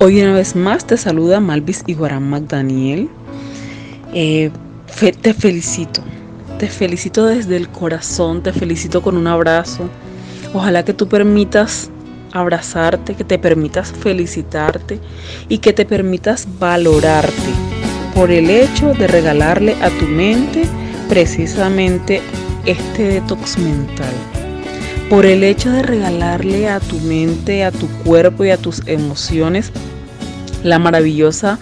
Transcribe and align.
Hoy 0.00 0.22
una 0.22 0.32
vez 0.34 0.54
más 0.54 0.86
te 0.86 0.96
saluda 0.96 1.40
Malvis 1.40 1.82
Iguarán 1.88 2.30
McDaniel. 2.30 3.08
Eh, 4.14 4.52
te 5.20 5.34
felicito, 5.34 6.02
te 6.60 6.68
felicito 6.68 7.26
desde 7.26 7.56
el 7.56 7.68
corazón, 7.68 8.44
te 8.44 8.52
felicito 8.52 9.02
con 9.02 9.16
un 9.16 9.26
abrazo. 9.26 9.88
Ojalá 10.54 10.84
que 10.84 10.94
tú 10.94 11.08
permitas 11.08 11.90
abrazarte, 12.32 13.16
que 13.16 13.24
te 13.24 13.40
permitas 13.40 13.90
felicitarte 13.90 15.00
y 15.48 15.58
que 15.58 15.72
te 15.72 15.84
permitas 15.84 16.46
valorarte 16.60 17.50
por 18.14 18.30
el 18.30 18.50
hecho 18.50 18.94
de 18.94 19.08
regalarle 19.08 19.74
a 19.82 19.90
tu 19.90 20.06
mente 20.06 20.62
precisamente 21.08 22.22
este 22.66 23.02
detox 23.02 23.58
mental. 23.58 24.14
Por 25.10 25.24
el 25.24 25.42
hecho 25.42 25.70
de 25.70 25.82
regalarle 25.82 26.68
a 26.68 26.80
tu 26.80 26.98
mente, 26.98 27.64
a 27.64 27.72
tu 27.72 27.88
cuerpo 28.04 28.44
y 28.44 28.50
a 28.50 28.58
tus 28.58 28.82
emociones 28.86 29.72
la 30.62 30.78
maravillosa 30.78 31.58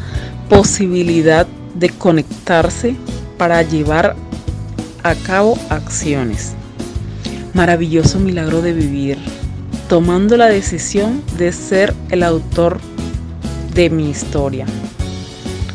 posibilidad 0.48 1.46
de 1.74 1.90
conectarse 1.90 2.96
para 3.38 3.62
llevar 3.62 4.16
a 5.04 5.14
cabo 5.14 5.56
acciones. 5.68 6.54
Maravilloso 7.54 8.18
milagro 8.18 8.62
de 8.62 8.72
vivir, 8.72 9.16
tomando 9.88 10.36
la 10.36 10.46
decisión 10.46 11.22
de 11.38 11.52
ser 11.52 11.94
el 12.10 12.24
autor 12.24 12.80
de 13.74 13.90
mi 13.90 14.10
historia. 14.10 14.66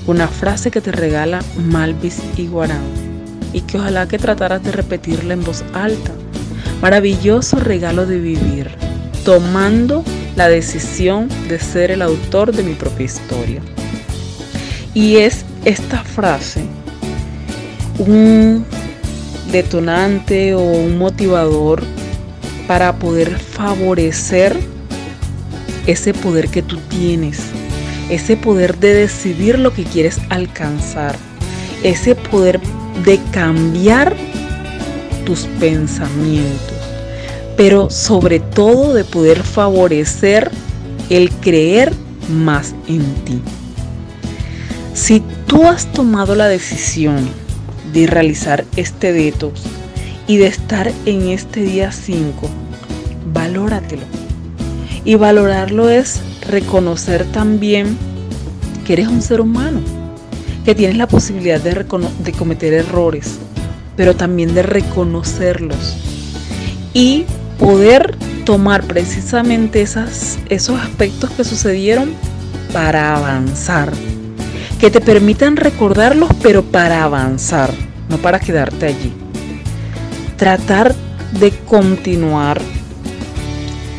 Una 0.08 0.28
frase 0.28 0.72
que 0.72 0.82
te 0.82 0.92
regala 0.92 1.40
Malvis 1.58 2.20
Iguarán 2.36 2.82
y 3.54 3.62
que 3.62 3.78
ojalá 3.78 4.10
que 4.10 4.18
trataras 4.18 4.62
de 4.62 4.74
repetirla 4.74 5.36
en 5.36 5.44
voz 5.46 5.64
alta. 5.74 6.12
Maravilloso 6.82 7.60
regalo 7.60 8.06
de 8.06 8.20
vivir, 8.20 8.72
tomando 9.24 10.04
la 10.36 10.50
decisión 10.50 11.30
de 11.48 11.60
ser 11.60 11.92
el 11.92 12.02
autor 12.02 12.54
de 12.54 12.64
mi 12.64 12.74
propia 12.74 13.06
historia. 13.06 13.62
Y 14.94 15.18
es 15.18 15.46
esta 15.64 16.04
frase 16.04 16.62
un 18.00 18.66
detonante 19.52 20.56
o 20.56 20.62
un 20.62 20.98
motivador 20.98 21.84
para 22.68 22.94
poder 22.94 23.38
favorecer 23.38 24.58
ese 25.86 26.14
poder 26.14 26.48
que 26.50 26.62
tú 26.62 26.78
tienes, 26.90 27.40
ese 28.10 28.38
poder 28.38 28.78
de 28.78 28.94
decidir 28.94 29.60
lo 29.60 29.74
que 29.74 29.84
quieres 29.84 30.20
alcanzar, 30.30 31.16
ese 31.84 32.16
poder 32.16 32.60
de 33.04 33.20
cambiar 33.32 34.16
tus 35.26 35.46
pensamientos 35.60 36.82
pero 37.62 37.92
sobre 37.92 38.40
todo 38.40 38.94
de 38.94 39.04
poder 39.04 39.44
favorecer 39.44 40.50
el 41.12 41.30
creer 41.30 41.94
más 42.30 42.74
en 42.88 43.04
ti. 43.24 43.40
Si 44.96 45.22
tú 45.46 45.68
has 45.68 45.86
tomado 45.92 46.34
la 46.34 46.48
decisión 46.48 47.30
de 47.94 48.08
realizar 48.08 48.66
este 48.78 49.14
detox 49.14 49.62
y 50.26 50.38
de 50.38 50.48
estar 50.48 50.92
en 51.06 51.30
este 51.30 51.62
día 51.62 51.92
5, 51.92 52.50
valóratelo. 53.32 54.04
Y 55.06 55.14
valorarlo 55.14 55.90
es 55.90 56.20
reconocer 56.50 57.26
también 57.26 57.98
que 58.88 58.94
eres 58.94 59.08
un 59.08 59.22
ser 59.22 59.40
humano, 59.40 59.82
que 60.66 60.74
tienes 60.74 60.98
la 60.98 61.08
posibilidad 61.08 61.62
de, 61.62 61.86
de 62.24 62.32
cometer 62.32 62.74
errores, 62.74 63.38
pero 64.02 64.16
también 64.16 64.56
de 64.56 64.64
reconocerlos 64.64 65.96
y 66.92 67.26
poder 67.60 68.16
tomar 68.46 68.84
precisamente 68.86 69.84
esas, 69.84 70.40
esos 70.50 70.82
aspectos 70.82 71.30
que 71.30 71.44
sucedieron 71.44 72.16
para 72.74 73.16
avanzar. 73.16 73.92
Que 74.80 74.90
te 74.90 75.02
permitan 75.02 75.56
recordarlos, 75.56 76.32
pero 76.42 76.64
para 76.64 77.04
avanzar, 77.04 77.70
no 78.10 78.18
para 78.18 78.40
quedarte 78.40 78.88
allí. 78.88 79.14
Tratar 80.36 80.96
de 81.40 81.52
continuar 81.52 82.60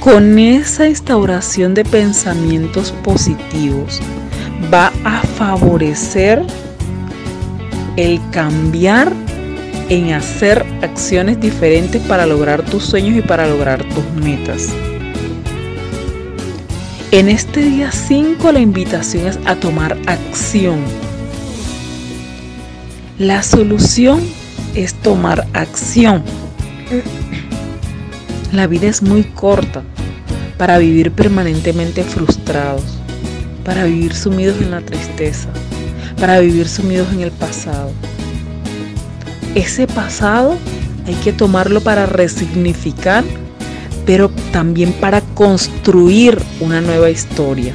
con 0.01 0.37
esa 0.37 0.89
instauración 0.89 1.75
de 1.75 1.85
pensamientos 1.85 2.91
positivos 3.05 4.01
va 4.75 4.91
a 5.05 5.23
favorecer 5.39 6.43
el 7.97 8.21
cambiar 8.33 9.13
en 9.89 10.13
hacer 10.13 10.65
acciones 10.83 11.41
diferentes 11.41 12.01
para 12.03 12.27
lograr 12.27 12.65
tus 12.65 12.85
sueños 12.85 13.17
y 13.17 13.23
para 13.23 13.47
lograr 13.47 13.83
tus 13.83 14.05
metas. 14.23 14.69
En 17.11 17.29
este 17.29 17.61
día 17.61 17.93
5 17.93 18.53
la 18.53 18.61
invitación 18.61 19.27
es 19.27 19.39
a 19.45 19.57
tomar 19.57 19.99
acción. 20.07 20.81
La 23.19 23.43
solución 23.43 24.21
es 24.75 24.95
tomar 24.95 25.47
acción. 25.53 26.23
La 28.53 28.67
vida 28.67 28.89
es 28.89 29.03
muy 29.03 29.25
corta 29.25 29.83
para 30.57 30.79
vivir 30.79 31.13
permanentemente 31.13 32.03
frustrados, 32.03 32.85
para 33.65 33.85
vivir 33.85 34.15
sumidos 34.15 34.61
en 34.61 34.71
la 34.71 34.81
tristeza, 34.81 35.49
para 36.19 36.41
vivir 36.41 36.69
sumidos 36.69 37.13
en 37.13 37.21
el 37.21 37.31
pasado 37.33 37.93
ese 39.55 39.87
pasado 39.87 40.57
hay 41.07 41.15
que 41.17 41.33
tomarlo 41.33 41.81
para 41.81 42.07
resignificar, 42.07 43.25
pero 44.07 44.31
también 44.53 44.93
para 44.93 45.21
construir 45.21 46.41
una 46.61 46.81
nueva 46.81 47.11
historia, 47.11 47.75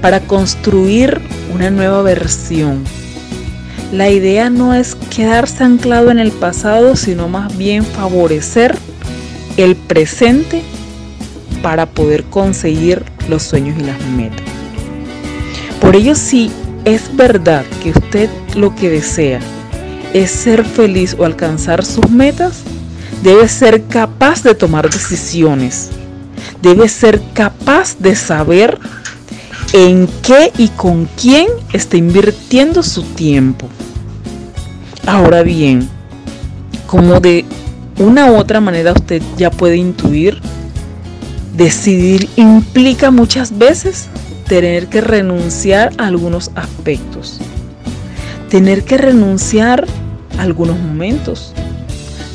para 0.00 0.20
construir 0.20 1.20
una 1.52 1.70
nueva 1.70 2.02
versión. 2.02 2.84
La 3.92 4.10
idea 4.10 4.50
no 4.50 4.74
es 4.74 4.96
quedarse 5.14 5.62
anclado 5.62 6.10
en 6.10 6.18
el 6.18 6.32
pasado, 6.32 6.96
sino 6.96 7.28
más 7.28 7.56
bien 7.56 7.84
favorecer 7.84 8.76
el 9.56 9.76
presente 9.76 10.62
para 11.62 11.86
poder 11.86 12.24
conseguir 12.24 13.04
los 13.28 13.42
sueños 13.42 13.78
y 13.78 13.84
las 13.84 14.00
metas. 14.16 14.42
Por 15.80 15.96
ello, 15.96 16.14
si 16.14 16.50
es 16.84 17.14
verdad 17.14 17.64
que 17.82 17.90
usted 17.90 18.28
lo 18.56 18.74
que 18.74 18.90
desea 18.90 19.40
es 20.14 20.30
ser 20.30 20.64
feliz 20.64 21.14
o 21.18 21.24
alcanzar 21.24 21.84
sus 21.84 22.08
metas, 22.08 22.62
debe 23.22 23.48
ser 23.48 23.82
capaz 23.82 24.42
de 24.42 24.54
tomar 24.54 24.88
decisiones. 24.88 25.90
Debe 26.62 26.88
ser 26.88 27.20
capaz 27.34 27.98
de 27.98 28.14
saber 28.14 28.78
en 29.72 30.08
qué 30.22 30.52
y 30.56 30.68
con 30.68 31.06
quién 31.20 31.48
está 31.72 31.96
invirtiendo 31.96 32.82
su 32.82 33.02
tiempo. 33.02 33.68
Ahora 35.04 35.42
bien, 35.42 35.88
como 36.86 37.18
de 37.18 37.44
una 37.98 38.30
u 38.30 38.36
otra 38.36 38.60
manera 38.60 38.92
usted 38.92 39.20
ya 39.36 39.50
puede 39.50 39.76
intuir, 39.76 40.40
decidir 41.56 42.28
implica 42.36 43.10
muchas 43.10 43.58
veces 43.58 44.06
tener 44.46 44.86
que 44.86 45.00
renunciar 45.00 45.92
a 45.98 46.06
algunos 46.06 46.52
aspectos. 46.54 47.40
Tener 48.48 48.84
que 48.84 48.96
renunciar 48.96 49.86
algunos 50.38 50.78
momentos, 50.78 51.52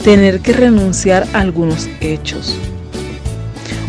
tener 0.04 0.40
que 0.40 0.54
renunciar 0.54 1.28
a 1.34 1.40
algunos 1.40 1.88
hechos. 2.02 2.58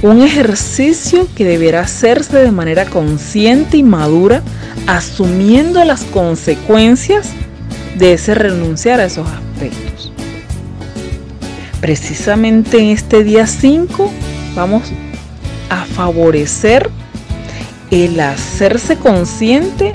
Un 0.03 0.23
ejercicio 0.23 1.29
que 1.35 1.45
deberá 1.45 1.81
hacerse 1.81 2.39
de 2.39 2.51
manera 2.51 2.87
consciente 2.87 3.77
y 3.77 3.83
madura, 3.83 4.43
asumiendo 4.87 5.85
las 5.85 6.05
consecuencias 6.05 7.29
de 7.99 8.15
ese 8.15 8.35
renunciar 8.35 9.01
a 9.01 9.05
esos 9.05 9.29
aspectos. 9.29 10.13
Precisamente 11.81 12.79
en 12.79 12.87
este 12.87 13.25
día 13.25 13.47
5 13.47 14.11
vamos 14.55 14.91
a 15.69 15.85
favorecer 15.85 16.91
el 17.91 18.21
hacerse 18.21 18.97
consciente 18.97 19.95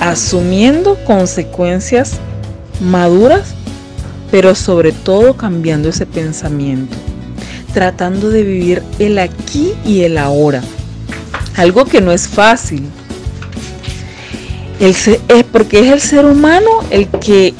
asumiendo 0.00 0.96
consecuencias 1.04 2.18
maduras, 2.80 3.54
pero 4.30 4.54
sobre 4.54 4.92
todo 4.92 5.34
cambiando 5.34 5.90
ese 5.90 6.06
pensamiento, 6.06 6.96
tratando 7.74 8.30
de 8.30 8.42
vivir 8.42 8.82
el 8.98 9.18
aquí 9.18 9.74
y 9.84 10.00
el 10.00 10.16
ahora, 10.16 10.62
algo 11.56 11.84
que 11.84 12.00
no 12.00 12.12
es 12.12 12.26
fácil. 12.26 12.88
es 14.80 15.20
porque 15.52 15.80
es 15.80 15.92
el 15.92 16.00
ser 16.00 16.24
humano 16.24 16.70
el 16.88 17.06
que 17.08 17.52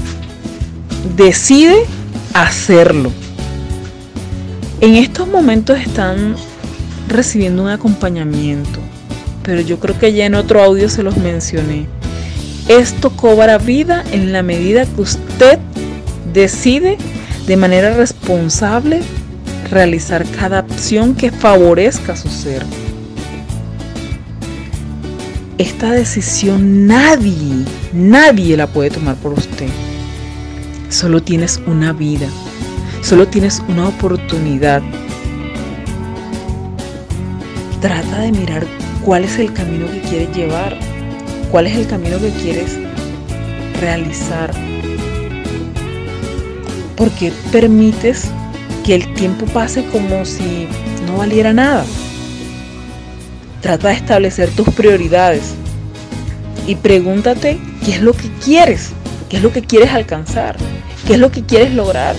decide 1.17 1.85
hacerlo. 2.33 3.13
En 4.81 4.97
estos 4.97 5.29
momentos 5.29 5.79
están 5.79 6.37
recibiendo 7.07 7.63
un 7.63 7.69
acompañamiento, 7.69 8.79
pero 9.43 9.61
yo 9.61 9.79
creo 9.79 9.99
que 9.99 10.15
ya 10.15 10.25
en 10.25 10.35
otro 10.35 10.63
audio 10.63 10.89
se 10.89 11.03
los 11.03 11.19
mencioné 11.19 12.00
esto 12.79 13.11
cobra 13.11 13.59
vida 13.59 14.05
en 14.13 14.33
la 14.33 14.43
medida 14.43 14.87
que 14.87 15.01
usted 15.01 15.59
decide 16.33 16.99
de 17.47 17.57
manera 17.57 17.95
responsable 17.95 19.01
realizar 19.71 20.25
cada 20.39 20.59
acción 20.59 21.15
que 21.15 21.31
favorezca 21.31 22.17
su 22.17 22.29
ser. 22.29 22.65
esta 25.61 25.91
decisión 25.91 26.87
nadie, 26.87 27.67
nadie 27.93 28.57
la 28.57 28.67
puede 28.67 28.89
tomar 28.89 29.17
por 29.17 29.35
usted. 29.35 29.69
Solo 30.89 31.23
tienes 31.23 31.61
una 31.67 31.93
vida, 31.93 32.29
solo 33.03 33.29
tienes 33.29 33.63
una 33.69 33.89
oportunidad. 33.89 34.81
Trata 37.83 38.21
de 38.21 38.33
mirar 38.33 38.67
cuál 39.05 39.25
es 39.25 39.39
el 39.39 39.53
camino 39.53 39.85
que 39.91 40.01
quieres 40.01 40.35
llevar, 40.35 40.79
cuál 41.51 41.67
es 41.67 41.77
el 41.77 41.87
camino 41.87 42.19
que 42.19 42.31
quieres 42.31 42.79
realizar. 43.81 44.51
Porque 46.97 47.33
permites 47.51 48.27
que 48.85 48.95
el 48.95 49.15
tiempo 49.15 49.47
pase 49.47 49.85
como 49.87 50.25
si 50.25 50.69
no 51.07 51.19
valiera 51.19 51.53
nada. 51.53 51.85
Trata 53.61 53.89
de 53.89 53.95
establecer 53.95 54.51
tus 54.51 54.69
prioridades 54.71 55.55
y 56.67 56.77
pregúntate 56.77 57.59
qué 57.85 57.93
es 57.93 58.03
lo 58.03 58.13
que 58.13 58.31
quieres, 58.45 58.91
qué 59.29 59.37
es 59.39 59.43
lo 59.43 59.53
que 59.53 59.63
quieres 59.63 59.91
alcanzar, 59.91 60.57
qué 61.07 61.15
es 61.15 61.19
lo 61.19 61.31
que 61.31 61.43
quieres 61.43 61.75
lograr. 61.75 62.17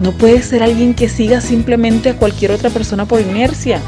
No 0.00 0.10
puedes 0.12 0.46
ser 0.46 0.62
alguien 0.62 0.94
que 0.94 1.08
siga 1.08 1.40
simplemente 1.40 2.10
a 2.10 2.16
cualquier 2.16 2.50
otra 2.50 2.70
persona 2.70 3.06
por 3.06 3.20
inercia. 3.20 3.80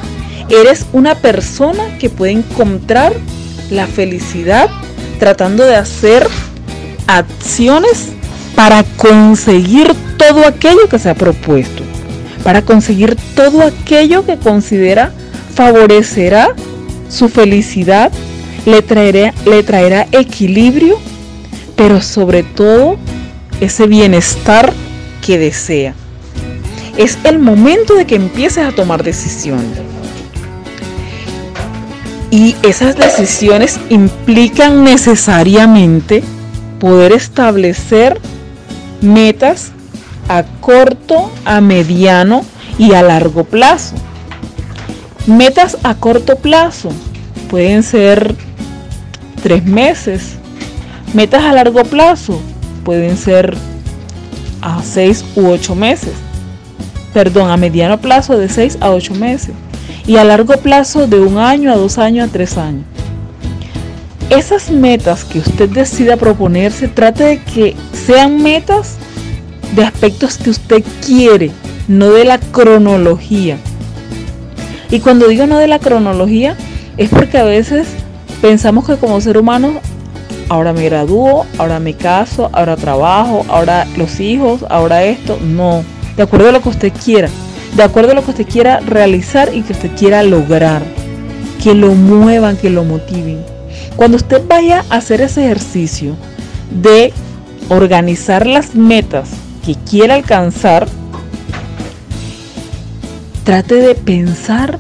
Eres 0.49 0.87
una 0.93 1.15
persona 1.15 1.99
que 1.99 2.11
puede 2.11 2.33
encontrar 2.33 3.13
la 3.71 3.87
felicidad 3.87 4.69
tratando 5.19 5.65
de 5.65 5.77
hacer 5.77 6.27
acciones 7.07 8.09
para 8.55 8.85
conseguir 8.97 9.93
todo 10.17 10.47
aquello 10.47 10.89
que 10.89 10.99
se 10.99 11.11
ha 11.11 11.15
propuesto 11.15 11.83
para 12.45 12.63
conseguir 12.63 13.17
todo 13.35 13.63
aquello 13.63 14.25
que 14.25 14.37
considera 14.37 15.13
favorecerá 15.55 16.55
su 17.09 17.29
felicidad, 17.29 18.13
le 18.67 18.83
traerá, 18.83 19.33
le 19.47 19.63
traerá 19.63 20.07
equilibrio, 20.13 20.99
pero 21.75 22.01
sobre 22.03 22.43
todo 22.43 22.97
ese 23.61 23.87
bienestar 23.87 24.73
que 25.25 25.39
desea. 25.39 25.95
Es 26.99 27.19
el 27.25 27.39
momento 27.39 27.95
de 27.95 28.05
que 28.05 28.17
empieces 28.17 28.65
a 28.65 28.73
tomar 28.73 29.03
decisiones. 29.03 29.79
Y 32.35 32.57
esas 32.65 32.97
decisiones 32.97 33.79
implican 33.91 34.83
necesariamente 34.83 36.25
poder 36.81 37.13
establecer 37.13 38.21
metas 39.01 39.71
a 40.29 40.43
corto, 40.61 41.31
a 41.45 41.61
mediano 41.61 42.45
y 42.77 42.95
a 42.95 43.05
largo 43.05 43.45
plazo. 43.45 43.95
Metas 45.29 45.79
a 45.85 45.95
corto 45.95 46.35
plazo 46.35 46.89
pueden 47.49 47.85
ser 47.85 48.35
tres 49.41 49.65
meses. 49.65 50.35
Metas 51.13 51.45
a 51.45 51.53
largo 51.53 51.85
plazo 51.85 52.41
pueden 52.85 53.17
ser 53.17 53.57
a 54.61 54.83
seis 54.83 55.25
u 55.37 55.51
ocho 55.51 55.77
meses. 55.77 56.15
Perdón, 57.13 57.53
a 57.53 57.57
mediano 57.57 58.01
plazo 58.01 58.37
de 58.37 58.49
seis 58.49 58.77
a 58.81 58.91
ocho 58.91 59.15
meses. 59.15 59.55
Y 60.07 60.17
a 60.17 60.25
largo 60.25 60.57
plazo 60.59 61.07
de 61.07 61.21
un 61.21 61.39
año 61.39 61.73
a 61.73 61.77
dos 61.77 61.99
años 61.99 62.29
a 62.29 62.33
tres 62.33 62.59
años. 62.59 62.85
Esas 64.31 64.71
metas 64.71 65.25
que 65.25 65.39
usted 65.39 65.69
decida 65.69 66.17
proponerse, 66.17 66.89
trate 66.89 67.25
de 67.25 67.43
que 67.43 67.77
sean 67.93 68.43
metas 68.43 68.97
de 69.75 69.85
aspectos 69.85 70.39
que 70.39 70.51
usted 70.51 70.85
quiere, 71.05 71.51
no 71.89 72.11
de 72.11 72.25
la 72.25 72.39
cronología. 72.39 73.59
Y 74.91 75.01
cuando 75.01 75.29
digo 75.29 75.47
no 75.47 75.59
de 75.59 75.69
la 75.69 75.79
cronología, 75.79 76.57
es 76.97 77.11
porque 77.11 77.39
a 77.39 77.45
veces 77.45 77.89
pensamos 78.41 78.87
que 78.87 78.97
como 78.97 79.21
ser 79.21 79.39
humano, 79.39 79.81
ahora 80.49 80.73
me 80.73 80.85
gradúo, 80.85 81.47
ahora 81.59 81.81
me 81.81 81.95
caso, 81.95 82.51
ahora 82.53 82.77
trabajo, 82.77 83.45
ahora 83.49 83.87
los 83.97 84.21
hijos, 84.21 84.65
ahora 84.69 85.05
esto. 85.05 85.39
No, 85.43 85.83
de 86.17 86.23
acuerdo 86.23 86.49
a 86.49 86.53
lo 86.53 86.63
que 86.63 86.69
usted 86.69 86.93
quiera, 86.93 87.29
de 87.77 87.83
acuerdo 87.83 88.13
a 88.13 88.15
lo 88.15 88.25
que 88.25 88.31
usted 88.31 88.47
quiera 88.47 88.81
realizar 88.81 89.55
y 89.55 89.63
que 89.63 89.73
usted 89.73 89.91
quiera 89.97 90.23
lograr, 90.23 90.83
que 91.63 91.75
lo 91.75 91.95
muevan, 91.95 92.57
que 92.57 92.71
lo 92.71 92.85
motiven. 92.85 93.45
Cuando 93.97 94.17
usted 94.17 94.43
vaya 94.47 94.85
a 94.91 94.97
hacer 94.97 95.21
ese 95.21 95.45
ejercicio 95.45 96.17
de 96.83 97.13
organizar 97.69 98.47
las 98.47 98.75
metas 98.75 99.31
que 99.65 99.75
quiera 99.75 100.15
alcanzar, 100.15 100.87
trate 103.45 103.77
de 103.77 103.95
pensar 103.95 104.79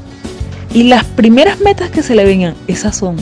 y 0.73 0.85
las 0.85 1.05
primeras 1.05 1.61
metas 1.61 1.91
que 1.91 2.02
se 2.02 2.14
le 2.14 2.25
vengan, 2.25 2.55
esas 2.67 2.96
son. 2.96 3.17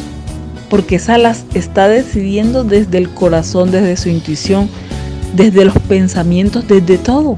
Porque 0.69 0.97
esas 0.97 1.19
las 1.19 1.45
está 1.53 1.89
decidiendo 1.89 2.65
desde 2.65 2.97
el 2.99 3.11
corazón, 3.11 3.71
desde 3.71 3.97
su 3.97 4.09
intuición, 4.09 4.71
desde 5.35 5.65
los 5.67 5.79
pensamientos, 5.81 6.67
desde 6.67 6.97
todo. 6.97 7.37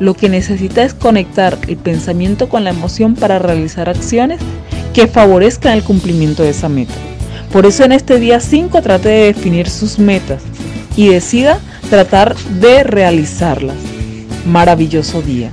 Lo 0.00 0.14
que 0.14 0.30
necesita 0.30 0.82
es 0.82 0.94
conectar 0.94 1.58
el 1.68 1.76
pensamiento 1.76 2.48
con 2.48 2.64
la 2.64 2.70
emoción 2.70 3.14
para 3.14 3.38
realizar 3.38 3.90
acciones 3.90 4.40
que 4.94 5.06
favorezcan 5.06 5.74
el 5.74 5.84
cumplimiento 5.84 6.42
de 6.42 6.50
esa 6.50 6.70
meta. 6.70 6.94
Por 7.52 7.66
eso 7.66 7.84
en 7.84 7.92
este 7.92 8.18
día 8.18 8.40
5 8.40 8.80
trate 8.80 9.10
de 9.10 9.24
definir 9.26 9.68
sus 9.68 9.98
metas 9.98 10.42
y 10.96 11.08
decida 11.08 11.60
tratar 11.90 12.34
de 12.36 12.82
realizarlas. 12.82 13.76
Maravilloso 14.46 15.20
día. 15.20 15.50